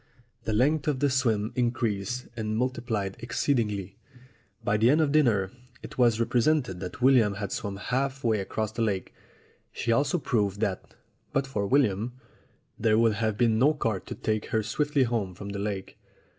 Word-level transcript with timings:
The 0.45 0.53
length 0.53 0.87
of 0.87 0.99
the 0.99 1.11
swim 1.11 1.53
increased 1.55 2.25
and 2.35 2.57
multiplied 2.57 3.17
exceedingly. 3.19 3.97
By 4.63 4.77
the 4.77 4.89
end 4.89 4.99
of 4.99 5.11
dinner 5.11 5.51
it 5.83 5.99
was 5.99 6.19
represented 6.19 6.79
that 6.79 7.03
William 7.03 7.35
had 7.35 7.51
swum 7.51 7.75
half 7.77 8.23
way 8.23 8.39
across 8.39 8.71
the 8.71 8.81
lake. 8.81 9.13
She 9.71 9.91
also 9.91 10.17
proved 10.17 10.59
that, 10.59 10.95
but 11.33 11.45
for 11.45 11.67
William, 11.67 12.13
there 12.79 12.97
would 12.97 13.13
have 13.13 13.37
been 13.37 13.59
no 13.59 13.75
cart 13.75 14.07
to 14.07 14.15
take 14.15 14.45
her 14.47 14.63
swiftly 14.63 15.03
home 15.03 15.35
from 15.35 15.49
the 15.49 15.59
lake. 15.59 15.99